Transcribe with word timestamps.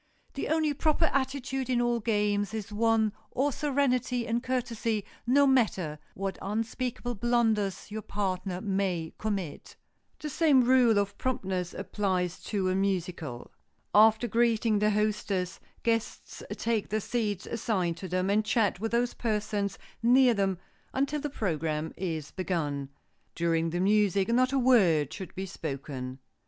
The 0.33 0.47
only 0.47 0.73
proper 0.73 1.11
attitude 1.13 1.69
in 1.69 1.79
all 1.79 1.99
games 1.99 2.55
is 2.55 2.73
one 2.73 3.13
or 3.29 3.51
serenity 3.51 4.25
and 4.25 4.41
courtesy 4.41 5.05
no 5.27 5.45
matter 5.45 5.99
what 6.15 6.39
unspeakable 6.41 7.13
blunders 7.13 7.91
your 7.91 8.01
partner 8.01 8.61
may 8.61 9.13
commit. 9.19 9.75
The 10.17 10.27
same 10.31 10.63
rule 10.63 10.97
of 10.97 11.19
promptness 11.19 11.75
applies 11.75 12.41
to 12.45 12.67
a 12.69 12.73
musicale. 12.73 13.51
After 13.93 14.27
greeting 14.27 14.79
the 14.79 14.89
hostess, 14.89 15.59
guests 15.83 16.41
take 16.55 16.89
the 16.89 16.99
seats 16.99 17.45
assigned 17.45 17.97
to 17.97 18.07
them, 18.07 18.31
and 18.31 18.43
chat 18.43 18.79
with 18.79 18.91
those 18.93 19.13
persons 19.13 19.77
near 20.01 20.33
them 20.33 20.57
until 20.95 21.21
the 21.21 21.29
program 21.29 21.93
is 21.95 22.31
begun. 22.31 22.89
During 23.35 23.69
the 23.69 23.79
music 23.79 24.29
not 24.29 24.51
a 24.51 24.57
word 24.57 25.13
should 25.13 25.35
be 25.35 25.45
spoken. 25.45 26.17